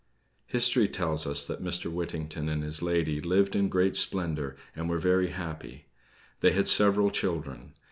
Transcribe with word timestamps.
History 0.47 0.87
tells 0.87 1.27
us 1.27 1.45
that 1.45 1.63
Mr. 1.63 1.91
Whittington 1.93 2.49
and 2.49 2.63
his 2.63 2.81
lady 2.81 3.21
lived 3.21 3.55
in 3.55 3.69
great 3.69 3.95
splendor, 3.95 4.57
and 4.75 4.89
were 4.89 4.97
very 4.97 5.27
happy. 5.27 5.85
They 6.39 6.53
had 6.53 6.67
several 6.67 7.11
children. 7.11 7.73